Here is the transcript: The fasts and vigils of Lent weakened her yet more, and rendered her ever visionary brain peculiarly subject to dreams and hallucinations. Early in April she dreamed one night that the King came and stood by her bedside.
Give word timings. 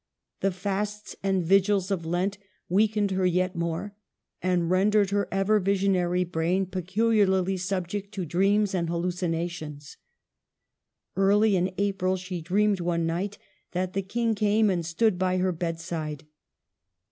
The 0.39 0.49
fasts 0.49 1.15
and 1.21 1.45
vigils 1.45 1.91
of 1.91 2.07
Lent 2.07 2.39
weakened 2.67 3.11
her 3.11 3.25
yet 3.27 3.55
more, 3.55 3.93
and 4.41 4.67
rendered 4.67 5.11
her 5.11 5.27
ever 5.31 5.59
visionary 5.59 6.23
brain 6.23 6.65
peculiarly 6.65 7.55
subject 7.57 8.11
to 8.15 8.25
dreams 8.25 8.73
and 8.73 8.89
hallucinations. 8.89 9.97
Early 11.15 11.55
in 11.55 11.71
April 11.77 12.17
she 12.17 12.41
dreamed 12.41 12.79
one 12.79 13.05
night 13.05 13.37
that 13.73 13.93
the 13.93 14.01
King 14.01 14.33
came 14.33 14.71
and 14.71 14.83
stood 14.83 15.19
by 15.19 15.37
her 15.37 15.51
bedside. 15.51 16.25